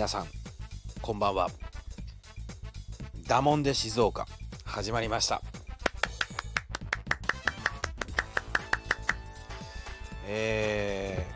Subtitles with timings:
[0.00, 0.26] 皆さん
[1.02, 1.50] こんばんは。
[3.28, 4.26] ダモンで静岡
[4.64, 5.42] 始まりました。
[10.26, 11.26] え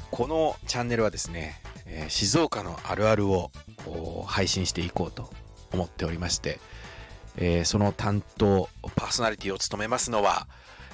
[0.00, 3.50] ー、このチャンネルはですね、えー、静岡のあるあるを
[4.26, 5.28] 配信していこうと
[5.74, 6.60] 思っておりまして、
[7.36, 10.46] えー、その担当パーソナリティを務めますのは、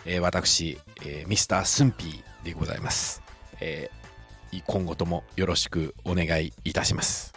[0.05, 3.23] えー、私、えー、ミスタースンピーでございます、
[3.61, 4.04] えー、
[4.67, 7.35] 今後ともよろしくお願いいたします。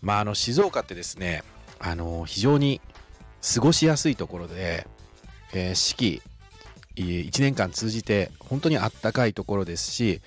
[0.00, 1.42] まああの静岡ってですね
[1.78, 2.80] あの非常に
[3.54, 4.86] 過ごしやすいところで、
[5.52, 6.22] えー、四季
[6.96, 10.20] 1年間通じて本当にあったかいところですし、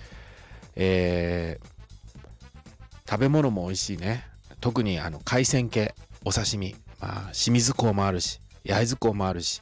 [0.76, 4.26] えー、食べ物も美味しいね。
[4.62, 9.62] 特にあの海鮮系お刺身、まあ、清水港もあるし焼津港もあるし、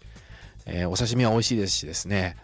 [0.66, 2.36] えー、お刺身は美味しいですしですね、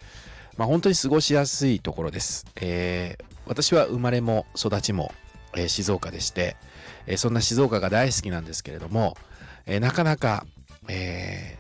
[0.58, 5.14] まあ、本当に過ごしやすいところです、えー、私は生まれも育ちも、
[5.56, 6.58] え、静岡でして、
[7.08, 9.18] えそんな静岡が大好きなんですけれども、
[9.66, 10.46] えなかなか、
[10.88, 11.58] え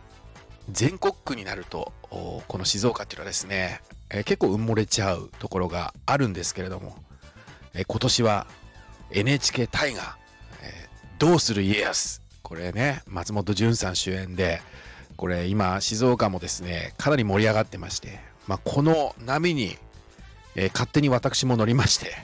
[0.71, 6.97] 全国区になるとこの静岡っていうのはですね、え結構埋もれちゃうところがあるんですけれども、
[7.73, 8.47] え今年は
[9.11, 10.17] NHK 大河、
[10.63, 10.89] え
[11.19, 12.21] どうする家康。
[12.41, 14.61] これね松本潤さん主演で
[15.17, 19.77] これ今静岡もですねかなり盛り上がってまして、まあ、この波に、
[20.55, 22.15] えー、勝手に私も乗りまして、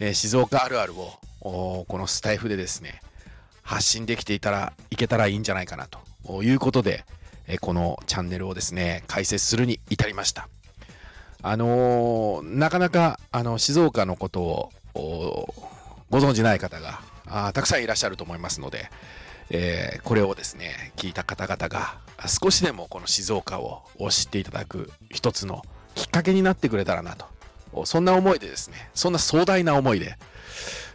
[0.00, 3.00] えー、静岡あるあるをこのスタイフでですね
[3.62, 7.04] 発信できていたらいけたらいいんじゃないかなということで、
[7.46, 10.48] えー、このチャンネルをですね開設するに至りました。
[11.42, 15.54] あのなかなかあの静岡のことを
[16.10, 18.90] ご存じない方があたくさんいらっしゃると思いますので、
[19.50, 25.62] えー、これをですね聞いた方々が少しでもこの静岡を知っていただく一つの
[25.94, 27.26] きっかけになってくれたらなと
[27.84, 28.90] そんな思いでですね。
[28.94, 30.16] そんな壮大な思いで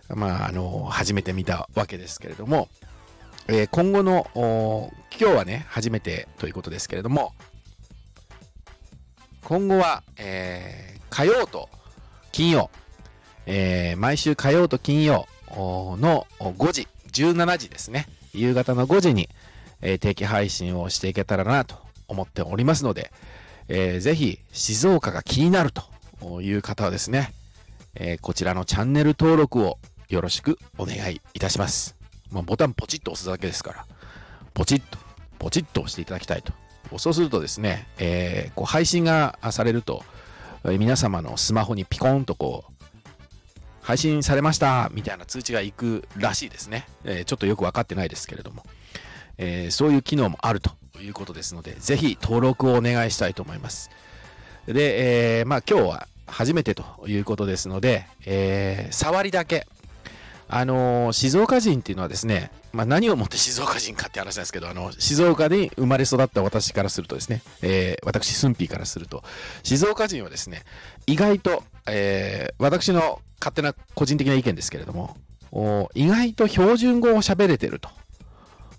[0.09, 2.69] まああの始めてみたわけですけれども、
[3.47, 4.27] えー、今後の
[5.19, 7.33] 今日はね初めてということですけれども
[9.43, 11.69] 今後は、えー、火曜と
[12.31, 12.69] 金曜、
[13.45, 18.07] えー、毎週火曜と金曜の5時17時ですね。
[18.33, 19.27] 夕方の5時に、
[19.81, 21.75] えー、定期配信をしていけたらなと
[22.07, 23.11] 思っておりますので、
[23.67, 25.83] えー、ぜひ静岡が気になると
[26.41, 27.33] いう方はですね、
[27.95, 29.77] えー、こちらのチャンネル登録を
[30.09, 31.95] よろしくお願いいたします。
[32.31, 33.85] まあ、ボタンポチッと押すだけですから、
[34.53, 34.97] ポチッと、
[35.39, 36.53] ポチッと押していただきたいと。
[36.97, 40.03] そうするとですね、えー、こう配信がされると、
[40.63, 42.71] 皆様のスマホにピコンとこう
[43.81, 46.85] 配信されましたみたいな通知が行くらしいですね。
[47.03, 48.63] えー、ちょっとよく分かってないですけれども、
[49.37, 50.71] えー、そういう機能もあると
[51.01, 53.89] いうことですので、ぜひ登録をお願いしたいと思います。
[54.67, 59.67] で、えー、まあ今日は初めてということですので、えー、触りだけ、
[60.47, 69.23] あのー、静岡人っていうのはですね、まあ、何をもって静岡人かって話なんですけど、あの、静岡に生まれ育った私からするとですね、えー、私、スンピーからすると、
[69.63, 70.63] 静岡人はですね、
[71.07, 75.17] 意外と、えー、私の勝手な個人的な意見ですけれども、
[75.95, 77.81] 意外と標準語を喋れてる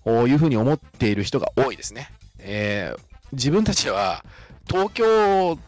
[0.05, 2.11] というふうに思っている人が多いですね。
[2.39, 3.01] えー、
[3.33, 4.25] 自分たちは
[4.67, 5.59] 東京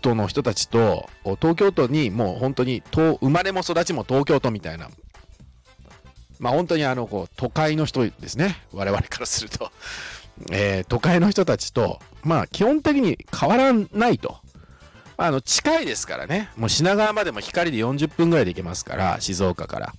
[0.00, 1.08] 都の人たちと
[1.40, 4.90] 東京都にもう本当に生まれも育ちも東京都みたいな。
[6.38, 8.56] まあ本当にあのこう都会の人ですね。
[8.72, 9.70] 我々からすると、
[10.50, 14.38] えー、都会の人たちとまあ基本的に変わらないと。
[15.16, 16.48] あの近いですからね。
[16.56, 19.94] もう品川までも光で40分ぐらいで行けますから静岡から。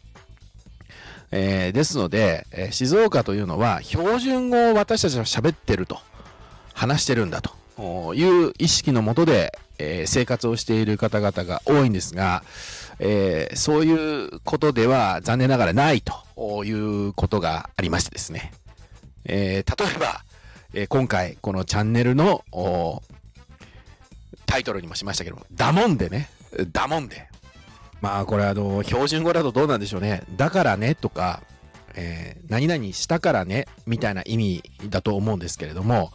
[1.33, 5.99] えー、ですので、えー、静岡というのは標準語を私たちは喋ってると。
[6.73, 8.13] 話してるんだと。
[8.15, 12.43] いう意識のもとで、えー、生活をしている方々が多いんですが、
[12.99, 18.53] えー、そういうことでは残念ながらないということがありましてですね、
[19.25, 20.23] えー、例えば、
[20.73, 22.43] え今回このチャンネルの
[24.45, 26.29] タイトルにもしましたけども、ダモンでね、
[26.71, 27.27] ダモンで。
[28.01, 30.23] まあこれあの、標準語だとどうなんでしょうね。
[30.35, 31.41] だからねとか、
[31.95, 36.11] えー、何々したからねみたいな意味だと思うんですけれども、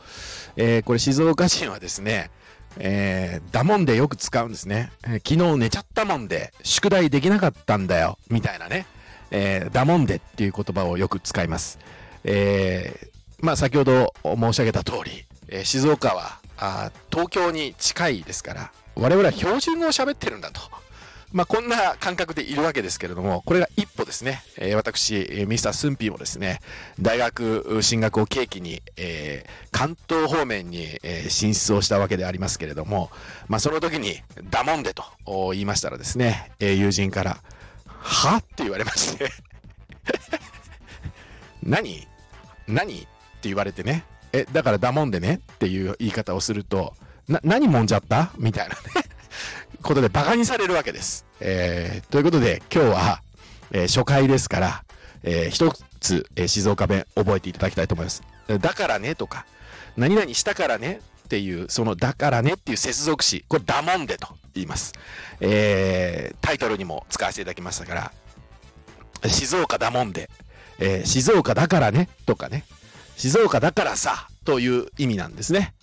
[0.57, 2.31] えー、これ静岡人はですね、
[2.79, 8.19] えー、だもんでよく使うんですね、えー、昨日寝ちゃったもんで宿題できなかったんだよ。
[8.31, 8.87] みたいなね、
[9.31, 11.79] えー、だもんでっていう言葉をよく使います、
[12.25, 20.61] えー、まあ先ほど申し上げた通り、えー、静岡はあ東京に近いですから我々は標準語を喋ってるんだと。
[21.37, 26.61] まあ、こんな感覚でいるわけですけれども、これが一歩ですね、えー、私、ミスタースンピーもですね、
[26.99, 33.11] 大学進学を契機に、えー、関東方面に、えー、進出をしたわけでありますけれども、
[33.49, 35.05] まあ、その時に、ダモンデと
[35.53, 37.43] 言いましたらですね、え友人から、
[37.87, 38.37] は？
[38.39, 39.31] って言われまして。
[41.63, 42.09] 何？
[42.67, 42.95] 何？
[42.95, 43.07] って
[43.43, 44.05] 言われてね。
[44.33, 45.41] え、だからだもんでね？
[45.53, 46.95] っていう言い方をすると、
[47.29, 48.33] な、何もんじゃった？
[48.39, 48.81] みたいなね。
[49.83, 51.26] ことで馬鹿にされるわけです。
[51.41, 53.21] えー、ということで今日は、
[53.73, 54.85] えー、初回ですから、
[55.23, 58.23] えー、一つ、えー、静岡弁覚えていただきたいと思います。
[58.61, 59.45] だからねとか、
[59.97, 64.93] 何々したからねっていう、そのだからねっていう接続詞、これだもんでと言います。
[65.41, 68.13] えー、タイトルにも使わせていただきましたか
[69.23, 70.31] ら、静岡だもんで、
[70.79, 72.65] えー、静岡だからねとかね、
[73.17, 75.75] 静岡だからさという意味なんですね。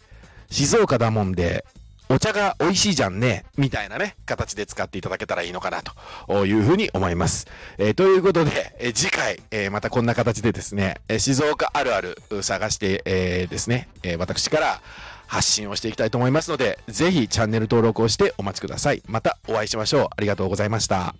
[0.49, 1.65] 静岡だもんで、
[2.13, 5.81] お茶が美味しいじゃんね、みたいなね、形で使っていただけたらいいのかな
[6.27, 7.47] というふうに思います。
[7.79, 14.81] えー、ということで、えー、次回、えー、またこんな形でですね、え静岡あるある探して、えですね、え私から
[15.25, 19.01] 発信をしていきたいと思いますので、ぜひチャンネル登録をしてお待ちください。
[19.07, 20.07] またお会いしましょう。
[20.15, 21.15] ありがとうございました。